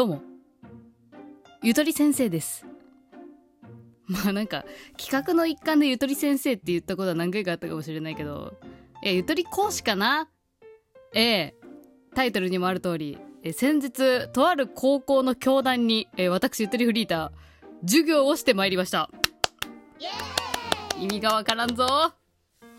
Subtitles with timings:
[0.00, 0.22] どうも。
[1.62, 2.64] ゆとり先生です。
[4.06, 4.64] まあなんか
[4.96, 8.54] 企画の一環でゆとり先生って言ったことは何回かあったかもしれないけど
[9.02, 10.30] いやゆとり講師かな？
[11.12, 11.54] ええ
[12.14, 19.10] タイトルにもある通りえ先日とある高校の教壇にえ私ゆとりフリーター授業をしてまいりました。
[20.98, 22.14] 意味がわからんぞ。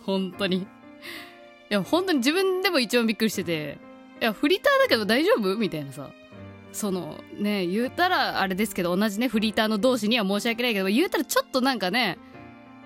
[0.07, 0.57] 本当に。
[0.57, 0.65] い
[1.69, 3.77] や本当に自分でも一番びっくりしてて
[4.19, 5.55] いやフリーターだけど大丈夫？
[5.55, 6.09] みたいなさ
[6.71, 12.17] そのね言うたらあれですけど同じねフリーターの同士には申し訳ないけど言うたらちょっとなんかね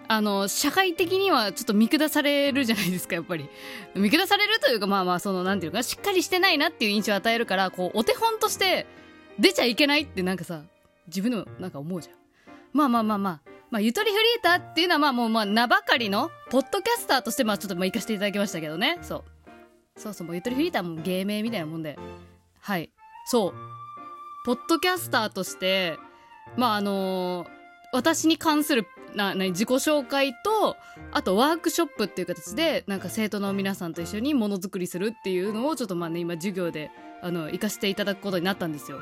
[0.07, 3.49] あの社会的にはちょっと見下されるじゃないですかやっぱり。
[3.95, 8.85] 見下されるというかまあまあそのなんていうかしっかりしてないなっていう印象を与えるからこうお手本として
[9.39, 10.61] 出ちゃいけないってなんかさ
[11.07, 12.15] 自分でもなんか思うじゃん。
[12.73, 18.99] まあまあまあまあまあ、ゆとりフリーターっていうのはまあもうまあ名ばかりのポッドキャスターとしてまあちょっとまあ行かせていただきましたけどね。
[19.01, 19.23] そう。
[19.99, 21.97] そうそうもうゆとりフリーターも芸名みたいなもんで。
[22.59, 22.91] はい。
[23.25, 23.53] そう。
[24.45, 25.97] ポッドキャスターとして
[26.55, 27.47] まああの
[27.91, 30.75] 私に関するなな自己紹介と
[31.11, 36.91] あとワークショップっていう形でなんか生徒の皆さんと一緒にものづくりするっていうのをちょっとまあね今授業で
[37.23, 38.99] あの行かせていただくことになったんですよ、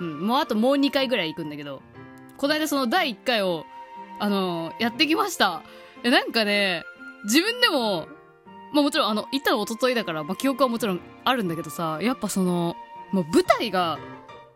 [0.00, 1.82] うん、もうあともう2回ぐらい行くんだけど。
[2.36, 3.64] この間その第1回を
[4.18, 5.62] あのやってきました。
[6.02, 6.84] えなんかね
[7.24, 8.08] 自分でも
[8.72, 12.76] まあもちろんあの行ったの一昨日だから、まあ、記憶はもちろんあるんだけどさやっぱその
[13.14, 14.00] もう舞台が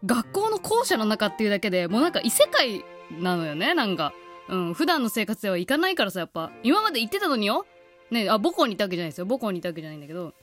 [0.04, 2.84] 学校の校舎の中っていうだけでもうなんか異世界
[3.20, 4.12] なのよねなんか。
[4.48, 6.50] うん普段の生活では行かないからさやっぱ。
[6.64, 7.66] 今まで行ってたのによ。
[8.10, 9.26] ねあ母校にいたわけじゃないですよ。
[9.26, 10.34] 母校にいたわけじゃないんだけど。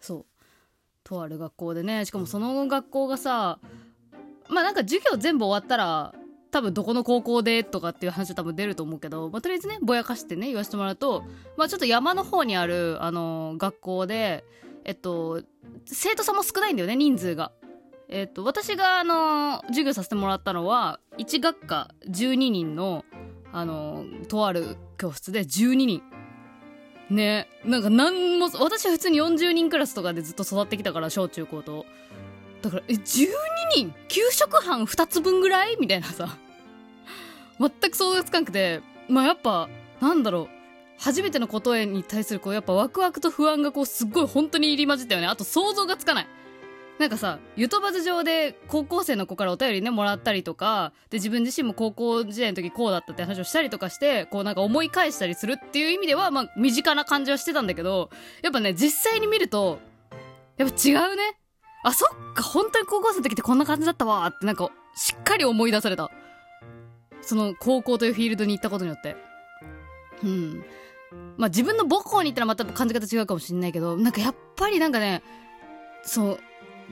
[0.00, 0.26] そう。
[1.04, 3.60] とある学校でねしかもその学校がさ
[4.48, 6.14] まあなんか授業全部終わったら
[6.50, 11.24] 多分どこの高校でとかっていう話は多分出ると思うけど、まあ、とりあえずねぼやかしてね言わせてもらうと、
[11.56, 14.44] まあ、ちょっと山の方にある、あの学校で
[14.84, 15.42] えっと
[15.86, 17.52] 生徒さんも少ないんだよね人数が。
[18.12, 23.04] えっと、私が、あの授業させてもらったのは1学科12人の、
[23.52, 26.02] あのとある教室で12人。
[27.08, 31.86] ねなんか何も私は普通に40人クラスとかでずっと育ってきたから小中高と。
[32.62, 33.28] だからえ12
[33.76, 33.94] 人？
[34.08, 35.76] 給食班2つ分ぐらい？
[35.78, 36.36] みたいなさ。
[37.60, 38.80] 全く想像つかなくて。
[39.08, 39.68] まあやっぱ
[40.00, 40.59] なんだろう。
[41.00, 45.26] 初めてのことへに対するこうやっぱワクワクと不安がこうすっごい本当に入り混じったよね。
[45.26, 46.26] あと想像がつかない。
[46.98, 58.10] なんかさゆとばず上で高校生の子からお便りねもらったりとかで自分自身も高校時代の時こうだったって話をしたりとかしてこうなんか思い返したりするっていう意味ではまあ身近な感じはしてたんだけど
[58.42, 59.78] やっぱね実際に見ると
[60.58, 61.38] やっぱ違うね。
[61.82, 66.10] あそっか本当に高校生の時ってこんな感じだったわってなんかしっかり思い出された。
[67.22, 69.16] その高校というフィールドに行ったことによって。
[70.22, 70.62] うん。
[71.36, 75.22] まあ自分の母校に行ったらまた感じ方違うかもしれないけどなんかやっぱりなんかね
[76.02, 76.38] そう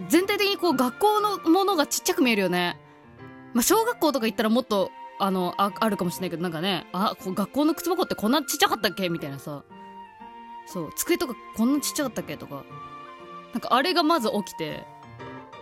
[0.08, 2.80] 全体的にこう学校のものがちっちゃく見えるよね。
[3.54, 9.08] まあ小学校とか行ったらもっとあのああるかもしれないけどなんかねあこう学校の靴箱ってこんなちっちゃかったっけ？
[9.08, 9.64] みたいなさ。
[10.66, 12.36] そう机とかこんなちっちゃかったっけ？
[12.36, 12.64] とか。
[13.52, 14.84] なんかあれがまず起きて。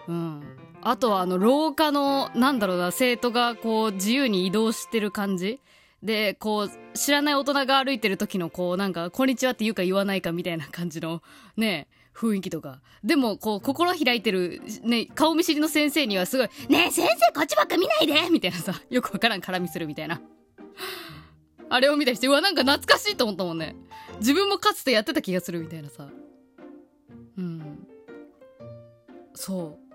[0.09, 0.43] うん。
[0.83, 5.61] あとはあの廊下のなんだろうな生徒がこう自由に移動してる感じ。
[6.03, 11.23] でこう知らない大人が歩いてる時のこうなんか「こんにちは」って言うか言わないかみたいな感じの
[11.57, 12.81] ね雰囲気とか。
[13.05, 20.21] でもこう心開いてる、ね、顔見知りの先生にはすごい「ねえ先生こっちばっか見ないで!」みたいなさ よくわからん絡みするみたいな。
[21.69, 23.75] あれを見たりしてうわなんか懐かしいと思ったもんね。
[24.19, 26.09] 自分もかつてやってた気がするみたいなさ。
[27.37, 27.87] うん。
[29.35, 29.87] そう。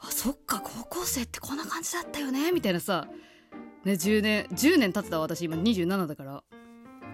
[0.00, 3.08] あそっか高校生ってこんな感じだったよねみたいなさ。
[3.84, 6.42] ね10年10年経ってた私今27だから。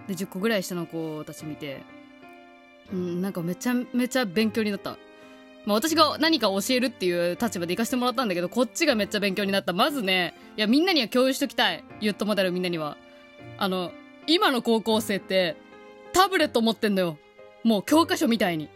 [0.07, 1.81] で10個ぐらい下の子たち見て。
[2.91, 4.97] うんなんかめちゃめちゃ勉強になった。
[5.65, 9.73] まあ私が何か教えるっていう立場で行かせてもらったんだけどこっちがめっちゃ勉強になった。
[9.73, 11.83] まずねいやみんなには共有しときたい。
[11.99, 12.97] ユットモデルみんなには。
[13.57, 13.91] あの
[14.25, 15.57] 今の高校生って
[16.13, 17.17] タブレット持ってんのよ。
[17.63, 18.69] もう教科書みたいに。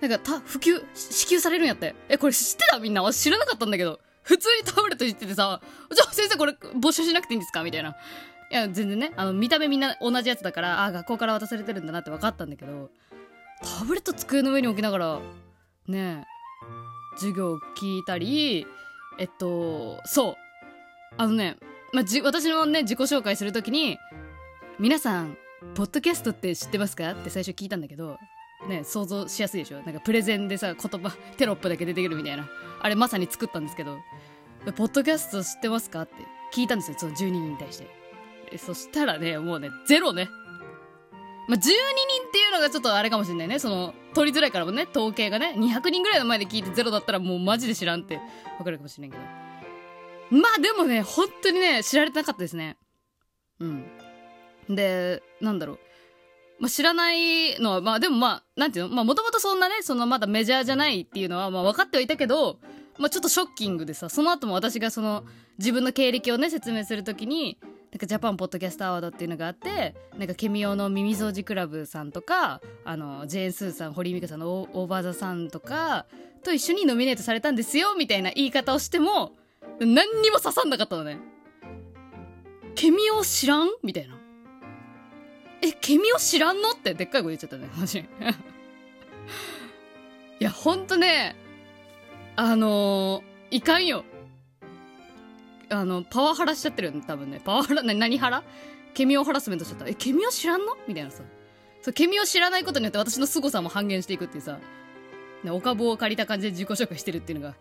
[0.00, 1.94] なんかた普及支給されるんやって。
[2.08, 2.78] えこれ知ってた？
[2.78, 3.02] みんな。
[3.02, 4.00] 私知らなかったんだけど。
[4.30, 5.60] 普通にタブレット言っててさ
[5.92, 7.64] じゃあ先生これ募集しなくていいんですか？
[7.64, 7.96] みたいな。
[8.52, 9.12] いや全然ね。
[9.16, 12.90] あの見た目みんな同じやつだからあ学校から渡されてるんだなって分かったんだけど
[13.78, 15.20] タブレット机の上に置きながら
[15.88, 16.24] ね
[17.16, 18.66] 授業を聞いたり
[19.18, 20.34] えっとそう。
[21.16, 21.56] あのね、
[21.92, 23.98] まあ、じ私のね自己紹介するときに
[24.78, 25.36] 「皆さん
[25.74, 28.16] ポッドキャストって知ってますか?」って最初聞いたんだけど
[28.68, 29.82] ね想像しやすいでしょ？
[29.82, 32.48] なんかプレゼンでさ言葉テロップだけ出てくるみたいな
[32.80, 33.98] あれまさに作ったんですけど
[34.76, 36.14] 「ポッドキャスト知ってますか?」って
[36.52, 40.28] 聞いたんですよその12人に対してそしたらねもうねゼロね
[41.48, 41.72] まあ、12人
[42.28, 43.58] っていうのがちょっとあれかもしれないね。
[43.58, 48.20] その、取りづらいからもね、統計がね、200人ぐらいの前で聞いてゼロだったらもうマジで知らんって
[48.60, 49.22] わかるかもしれんけど。
[50.30, 52.76] まあでもね、本当にね、知られてなかったですね。
[53.58, 53.84] うん。
[54.68, 55.78] で、なんだろう。
[56.60, 58.94] まあ、知らないのは、まあでもまあ、なんていうの？
[58.94, 62.58] まあもともとそんなね、そのまだメジャーじゃないっていうのはまあ分かってはいたけど、
[62.98, 65.24] まあちょっとショッキングでさ、その後も私がその
[65.58, 67.58] 自分の経歴をね、説明するときに、
[67.92, 76.06] なんかジャパンポッドキャストアワードっていうのがあってなんかケミオの耳掃除クラブさんとかあのジェーン・スーさん堀井美香さんのオーバーザさんとか
[76.44, 79.32] と一緒にノミネートされたんですよみたいな言い方をしても
[79.80, 81.18] 何にも刺さんなかったのね。
[82.76, 83.70] ケミオ知らん？
[83.82, 84.19] みたいな。
[85.62, 87.98] え、ケミオ知らんのってでっかい声言っちゃったね、マジ。
[87.98, 88.04] い
[90.38, 91.36] や、ほんとね、
[92.36, 94.04] あのー、いかんよ。
[95.68, 97.40] あの、パワハラしちゃってるよね、多分ね。
[97.44, 98.42] パワハラ、な何ハラ？
[98.94, 99.86] ケミオハラスメントしちゃった。
[99.86, 100.76] え、ケミオ知らんの？
[100.88, 101.22] みたいなさ。
[101.82, 104.58] そう、ケミオ知らないことによって私の凄さも半減していくっていうさ、
[105.44, 107.54] ね、お株を借りた感じで自己紹介してるっていうのが、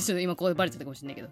[0.00, 1.28] ちょっと今ここでバレちゃったかもしれないけど。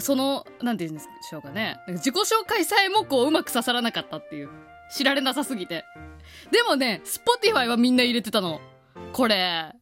[0.00, 1.76] その、なんて言うんでしょうかね。
[1.88, 4.50] 自己紹介さえもこう、うまく刺さらなかったっていう。
[4.92, 5.84] 知られなさすぎて。
[6.50, 8.60] でもね、スポティファイはみんな入れてたの。
[9.12, 9.72] これ、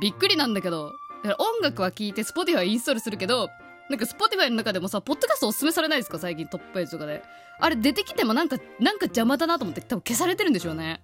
[0.00, 0.92] びっくりなんだけど。
[1.38, 3.48] 音楽は聴いてスポティファイインストールするけど、
[3.90, 6.18] なんか Spotify の中でもさ、ポッドキャストおすすめされないですか？
[6.18, 7.22] 最近トップページとかで。
[7.58, 11.02] あれ出てきてもなんか、なんか邪魔だなと思って多分消されてるんでしょうね。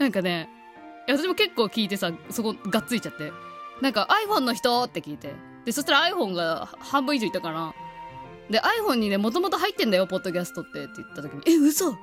[0.00, 0.48] なんかね、
[1.06, 3.32] 私も結構聞いてさ、そこがっついちゃって。
[3.80, 5.32] なんか iPhone の人って聞いて。
[5.64, 7.72] で、そしたら iPhone が半分以上いたから。
[8.50, 11.96] で、iPhone にね、もともと入ってんだよ、ポッドキャストってって言った時に、え、嘘？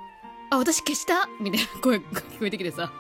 [0.50, 1.30] あ、私消した？
[1.40, 2.92] みたいな声が聞こえてきてさ。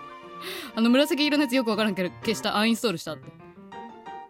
[0.75, 3.29] あの紫色のやつよくわからんけど消した、アンインストールしたって。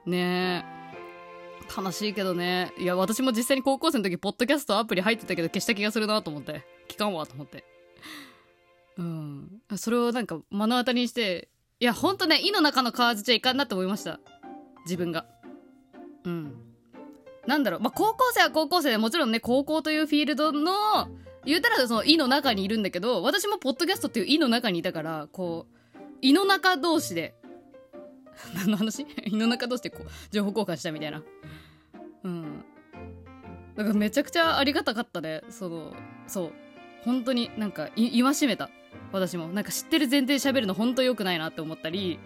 [0.06, 0.82] ねえ。
[1.82, 2.74] 悲しいけどね。
[2.78, 6.66] いや、私も実際に高校生の時、ポッドキャストアプリ入ってたけど消した気がするなと思って。
[6.90, 7.64] 聞かんわと思って。
[8.98, 9.62] うん。
[9.78, 11.48] それをなんか目の当たりにして、
[11.80, 14.20] いや、ほんとね、胃の中の蛙じゃいかんなって思いました。
[14.86, 15.26] 自分が。
[16.26, 16.56] うん。
[17.48, 21.10] なんだろう、まあ、高校生は高校生でもちろんね、高校というフィールドの、
[21.46, 25.66] 言うたらその胃の中にいるんだけど、私もポッドキャストっていう胃の中にいたから、こ
[25.96, 27.34] う、胃の中同士で、
[28.56, 29.06] 何の話？
[29.26, 31.24] 胃の中同士でこう、情報交換したみたいな。
[32.24, 32.64] うん。
[33.76, 35.94] だからめちゃくちゃありがたかったねその
[36.28, 36.52] そう。
[37.04, 38.70] 本当になんか戒めた。
[39.12, 39.48] 私も。
[39.48, 42.20] なんか知ってる前提で喋るの本当良くないなって思ったり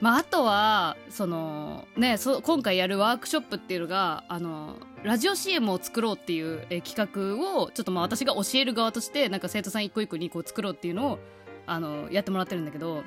[0.00, 11.18] まあ、あとはそのねそ今回やるワークショップっていうのがあのラジオ CM を作ろうっていうえ企画をちょっとまあ私が教える側としてなんか生徒さん一個一個にこう作ろうっていうのを
[11.66, 13.02] あのやってもらってるんだけど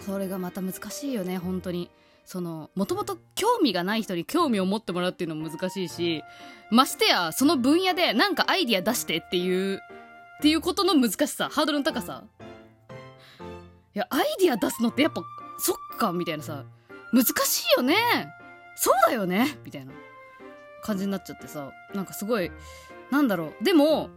[0.00, 1.90] それがまた難しいよね本当に
[2.28, 6.22] その、もともと興味がない人に興味を持ってもらうっていうのも難しいし、
[6.70, 9.80] ましてや、その分野でなんかアイディア出してっていう、っ
[10.42, 12.24] ていうことの難しさ、ハードルの高さ。
[13.94, 15.22] いや、アイディア出すのってやっぱ、
[15.58, 16.64] そっか、みたいなさ、
[17.12, 17.94] 難しいよね
[18.76, 19.92] そうだよねみたいな
[20.82, 22.50] 感じになっちゃってさ、なんかすごい、
[23.10, 23.64] なんだろう。
[23.64, 24.10] でも、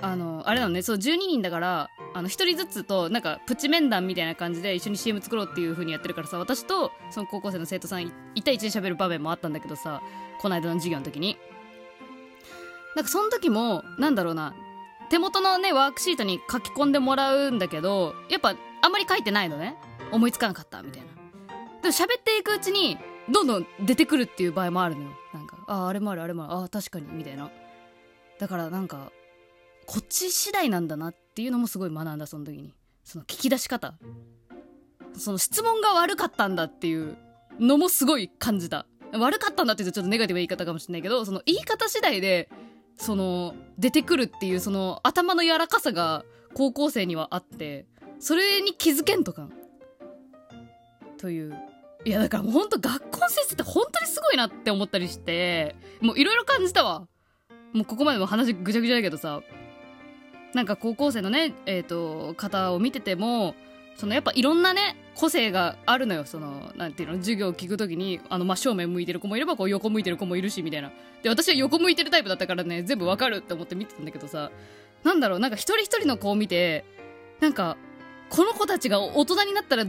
[0.00, 8.12] あの、あれなのね、そう、12人だから、あの、1人ずつと、なんか、プチ面談みたいな感じで一緒に CM 作ろうっていう風にやってるからさ、私と、その高校生の生徒さん、1
[8.44, 10.02] 対1で喋る場面もあったんだけどさ、
[10.40, 11.36] この間の授業の時に。
[12.94, 14.54] なんか、その時も、なんだろうな、
[15.10, 19.76] 手元のね、ワークシートに書き込んでもらうんだけど、やっぱ、あんまり書いてないのね。
[20.12, 21.08] 思いつかなかった、みたいな。
[21.82, 22.98] でも喋っていくうちに、
[23.30, 25.10] どんどん出てくるっていう場合もあるのよ。
[25.34, 27.50] なんか、ああ、あれもある、あれもある、ああ、確かに、みたいな。
[28.38, 29.12] だからなんか、
[29.88, 32.74] こっち次第なんだなっていうのもすごい学んだその時に
[33.04, 33.94] その聞き出し方
[35.14, 37.16] その質問が悪かったんだっていう
[37.58, 42.50] のもすごい感じた悪かったんだって言うとちょっとネガティブな言い方かもしれないけどその言い方次第で
[42.98, 47.86] その出てくるっていうその頭の柔らかさが高校生にはあって
[48.18, 49.52] それに気づけんとかん
[51.18, 51.54] という
[52.04, 57.06] いやだからもうほんと学校の先生って本当にすごいなって思ったりしてもういろいろ感じたわ
[57.72, 59.42] もうここまでも話ぐちゃぐちゃだけどさ
[60.54, 63.54] なんか高校生のね、えっ、ー、と、方を見てても、
[63.96, 66.24] そのやっぱいろんなね、個性があるのよ。
[66.24, 70.92] その、なんていうの、授業を聞くときに、あの、真正面向いてる子もいれば、こう横向いてる子もいるし、みたいな。
[71.22, 74.50] で、私は横向いてるタイプだったからね、全部わかるって思って見てたんだけどさ、
[75.04, 76.84] なんだろう、なんか一人一人の子を見て、
[77.40, 77.76] なんか、
[78.30, 79.84] この子たちが大人になったら、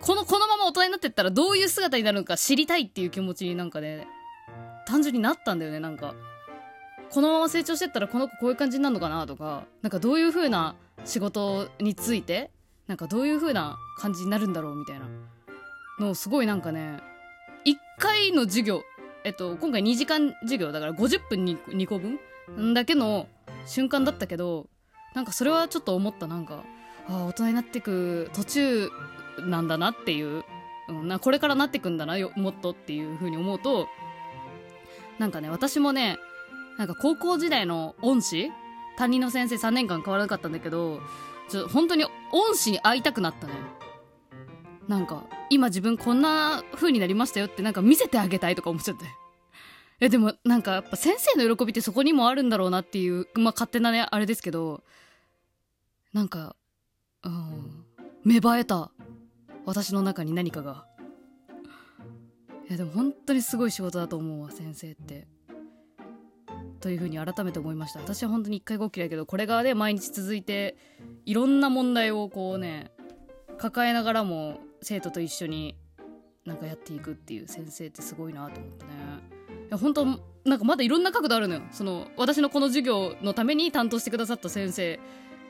[0.00, 4.06] この、このまま大人になってったらどういう姿になるのか知りたいっていう気持ちになんかね、
[4.86, 6.14] 単純になったんだよね、なんか。
[7.10, 10.74] このまま成長してったらこの子こういう感じになるのかなとかなんかどういう風な
[11.04, 12.50] 仕事について
[12.86, 15.06] なんかどういう風な感じになるんだろうみたいな
[15.98, 17.00] のをすごいなんかね
[17.64, 18.82] 1回の授業
[19.24, 23.28] えっと今回2時間授業だから50分に2個分だけの
[23.66, 24.66] 瞬間だったけど
[25.14, 26.64] なんかそれはちょっと思ったなんか
[27.08, 28.90] ああ大人になっていく途中
[29.40, 30.44] なんだなっていう、
[30.88, 33.88] うん、なこれからなってくんだなよもっとっていう風に思うと
[35.18, 36.18] なんかね私もね
[36.78, 38.50] なんか高校時代の恩師
[38.96, 41.00] 担任の先生3年間変わらなかったんだけど
[41.48, 43.54] ちょ本当に恩師に会いたくなったね
[44.88, 49.04] なんか今自分こんな風になりましたよってなんか見せてあげたいとか思っちゃって。
[49.98, 54.84] えでもなんかやっぱ先生の喜びってそこにもあるんだろうなっていうまあ勝手なねあれですけど
[56.12, 56.54] なんか
[57.24, 57.84] うん
[58.24, 58.90] 芽生えた。
[59.66, 60.86] 私の中に何かが。
[62.68, 65.26] いやでも本当にすごい仕事だと思うわ先生って。
[66.80, 68.00] というふうに改めて思いました。
[68.00, 70.76] 私は本当に一回ごきだけどこれがね毎日続いて
[71.24, 72.92] いろんな問題をこうね
[73.58, 75.76] 抱えながらも生徒と一緒に
[76.44, 78.92] なんかやっていくっていう先生ってすごいなと思ってね。
[79.68, 80.04] いや本当
[80.44, 81.62] なんかまだいろんな角度あるのよ。
[81.72, 85.00] その私のこの授業のために担当してくださった先生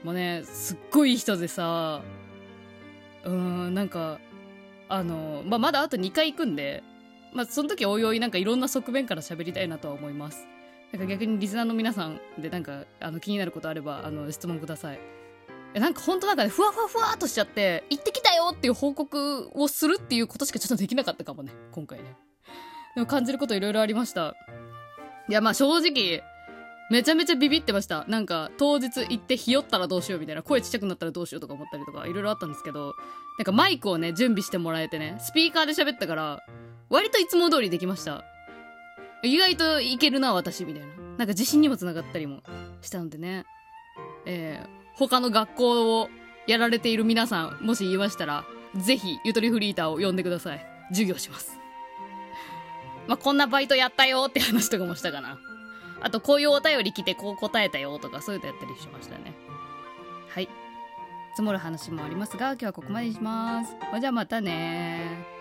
[0.05, 2.01] もねすっごいいい人でさ。
[3.27, 4.19] うーんなんか
[4.89, 6.83] あの、まあ、まだあと2回行くんで
[7.35, 10.47] まあその時おいおいなんかいろんな側面から喋りたいなとは思います。
[10.93, 15.01] なんか逆にリスナーの皆さんでなんかあの気になることあればあの質問ください。
[15.75, 22.17] えなんか本当なんかねふわふわふわっとしちゃって行ってきたよっていう報告をするっていうことしかちょっとできなかったかもね今回ね。
[22.95, 24.35] でも感じることいろいろありました。
[25.29, 26.23] いやまあ正直
[26.91, 28.05] めちゃめちゃビビってました。
[28.07, 32.95] なんか当日行ってひよったらどうしようみたいな声ちっちゃくなったらどうしようとか思ったりとかいろいろあったんですけど
[33.39, 36.43] なんかマイクをね準備してもらえてねスピーカーで喋ったから
[36.89, 38.25] 割といつも通りできました。
[39.23, 40.89] 意外といけるな私みたいな。
[41.19, 42.43] なんか自信にもつながったりも
[42.83, 43.45] したのでね。
[44.27, 46.09] えー、他の学校を
[46.47, 48.45] やられている皆さんもし言いましたら
[48.77, 50.65] ぜひゆとりフリーターを呼んでください。
[50.91, 51.59] 授業します。
[53.09, 55.39] まあこんなバイトやったよって話とかもしたかな。
[56.07, 59.35] あとこういうお便り来てこう答えたよとかそういうのやったりしましたね。
[60.29, 60.49] はい。
[61.33, 63.75] 積もる話もありますが今日はここまでにします。
[64.01, 65.36] じゃあまたね